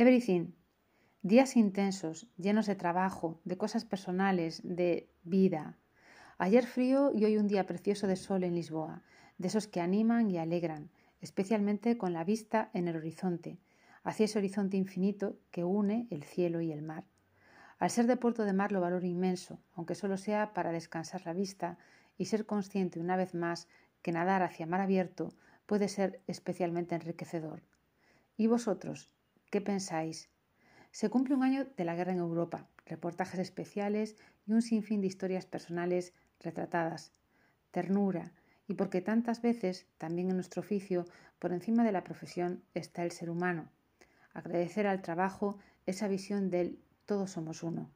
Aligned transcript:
Everything. 0.00 0.52
Días 1.22 1.56
intensos, 1.56 2.28
llenos 2.36 2.66
de 2.66 2.76
trabajo, 2.76 3.40
de 3.44 3.56
cosas 3.56 3.84
personales, 3.84 4.60
de 4.62 5.10
vida. 5.24 5.76
Ayer 6.38 6.66
frío 6.66 7.10
y 7.12 7.24
hoy 7.24 7.36
un 7.36 7.48
día 7.48 7.66
precioso 7.66 8.06
de 8.06 8.14
sol 8.14 8.44
en 8.44 8.54
Lisboa, 8.54 9.02
de 9.38 9.48
esos 9.48 9.66
que 9.66 9.80
animan 9.80 10.30
y 10.30 10.38
alegran, 10.38 10.88
especialmente 11.20 11.98
con 11.98 12.12
la 12.12 12.22
vista 12.22 12.70
en 12.74 12.86
el 12.86 12.94
horizonte, 12.94 13.58
hacia 14.04 14.26
ese 14.26 14.38
horizonte 14.38 14.76
infinito 14.76 15.36
que 15.50 15.64
une 15.64 16.06
el 16.12 16.22
cielo 16.22 16.60
y 16.60 16.70
el 16.70 16.82
mar. 16.82 17.02
Al 17.80 17.90
ser 17.90 18.06
de 18.06 18.16
puerto 18.16 18.44
de 18.44 18.52
mar 18.52 18.70
lo 18.70 18.80
valoro 18.80 19.04
inmenso, 19.04 19.58
aunque 19.74 19.96
solo 19.96 20.16
sea 20.16 20.54
para 20.54 20.70
descansar 20.70 21.26
la 21.26 21.32
vista 21.32 21.76
y 22.16 22.26
ser 22.26 22.46
consciente 22.46 23.00
una 23.00 23.16
vez 23.16 23.34
más 23.34 23.66
que 24.02 24.12
nadar 24.12 24.44
hacia 24.44 24.64
mar 24.64 24.80
abierto 24.80 25.34
puede 25.66 25.88
ser 25.88 26.20
especialmente 26.28 26.94
enriquecedor. 26.94 27.64
¿Y 28.36 28.46
vosotros? 28.46 29.10
¿Qué 29.50 29.62
pensáis? 29.62 30.28
Se 30.90 31.08
cumple 31.08 31.34
un 31.34 31.42
año 31.42 31.64
de 31.64 31.84
la 31.86 31.94
guerra 31.94 32.12
en 32.12 32.18
Europa, 32.18 32.68
reportajes 32.84 33.40
especiales 33.40 34.14
y 34.46 34.52
un 34.52 34.60
sinfín 34.60 35.00
de 35.00 35.06
historias 35.06 35.46
personales 35.46 36.12
retratadas. 36.38 37.12
Ternura, 37.70 38.32
y 38.66 38.74
porque 38.74 39.00
tantas 39.00 39.40
veces, 39.40 39.86
también 39.96 40.28
en 40.28 40.34
nuestro 40.34 40.60
oficio, 40.60 41.06
por 41.38 41.54
encima 41.54 41.82
de 41.82 41.92
la 41.92 42.04
profesión 42.04 42.62
está 42.74 43.04
el 43.04 43.10
ser 43.10 43.30
humano. 43.30 43.70
Agradecer 44.34 44.86
al 44.86 45.00
trabajo 45.00 45.58
esa 45.86 46.08
visión 46.08 46.50
del 46.50 46.78
todos 47.06 47.30
somos 47.30 47.62
uno. 47.62 47.90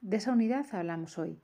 De 0.00 0.16
esa 0.16 0.32
unidad 0.32 0.64
hablamos 0.72 1.18
hoy. 1.18 1.42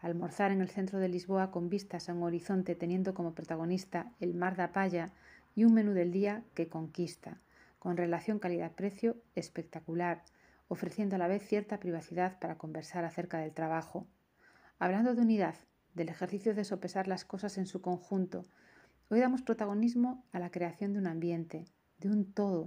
Almorzar 0.00 0.50
en 0.50 0.60
el 0.60 0.70
centro 0.70 0.98
de 0.98 1.08
Lisboa 1.08 1.52
con 1.52 1.68
vistas 1.68 2.08
a 2.08 2.14
un 2.14 2.24
horizonte 2.24 2.74
teniendo 2.74 3.14
como 3.14 3.32
protagonista 3.32 4.10
el 4.18 4.34
mar 4.34 4.56
de 4.56 4.64
Apaya 4.64 5.12
y 5.54 5.64
un 5.64 5.74
menú 5.74 5.92
del 5.92 6.10
día 6.10 6.42
que 6.54 6.68
conquista, 6.68 7.40
con 7.78 7.96
relación 7.96 8.38
calidad-precio 8.38 9.16
espectacular, 9.34 10.24
ofreciendo 10.68 11.16
a 11.16 11.18
la 11.18 11.28
vez 11.28 11.46
cierta 11.46 11.80
privacidad 11.80 12.38
para 12.38 12.58
conversar 12.58 13.04
acerca 13.04 13.38
del 13.38 13.52
trabajo. 13.52 14.06
Hablando 14.78 15.14
de 15.14 15.22
unidad, 15.22 15.54
del 15.94 16.08
ejercicio 16.08 16.54
de 16.54 16.64
sopesar 16.64 17.08
las 17.08 17.24
cosas 17.24 17.58
en 17.58 17.66
su 17.66 17.80
conjunto, 17.80 18.44
hoy 19.08 19.20
damos 19.20 19.42
protagonismo 19.42 20.24
a 20.32 20.38
la 20.38 20.50
creación 20.50 20.92
de 20.92 21.00
un 21.00 21.06
ambiente, 21.06 21.66
de 21.98 22.08
un 22.08 22.32
todo, 22.32 22.66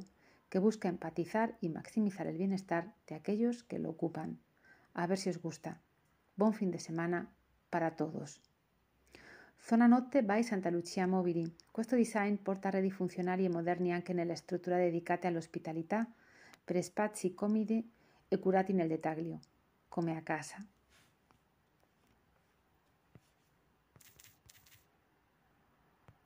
que 0.49 0.59
busca 0.59 0.89
empatizar 0.89 1.57
y 1.61 1.69
maximizar 1.69 2.27
el 2.27 2.37
bienestar 2.37 2.93
de 3.07 3.15
aquellos 3.15 3.63
que 3.63 3.79
lo 3.79 3.89
ocupan. 3.89 4.39
A 4.93 5.07
ver 5.07 5.17
si 5.17 5.29
os 5.29 5.41
gusta. 5.41 5.81
Buen 6.35 6.53
fin 6.53 6.71
de 6.71 6.79
semana 6.79 7.31
para 7.69 7.95
todos. 7.95 8.41
Zona 9.63 9.85
notte 9.85 10.23
by 10.23 10.41
Santa 10.43 10.69
Lucia 10.71 11.05
Mobili. 11.05 11.49
Questo 11.69 11.95
design 11.95 12.35
porta 12.41 12.71
reti 12.71 12.89
funzionali 12.89 13.45
e 13.45 13.49
moderni 13.49 13.93
anche 13.93 14.11
nelle 14.11 14.35
strutture 14.35 14.77
dedicate 14.77 15.27
all'ospitalità 15.27 16.05
per 16.65 16.83
spazi 16.83 17.33
comodi 17.35 17.89
e 18.27 18.39
curati 18.39 18.73
nel 18.73 18.87
dettaglio, 18.87 19.39
come 19.87 20.17
a 20.17 20.21
casa. 20.23 20.65